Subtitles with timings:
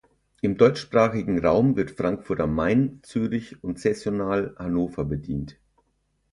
[0.41, 5.59] Im deutschsprachigen Raum wird Frankfurt am Main, Zürich und saisonal Hannover bedient.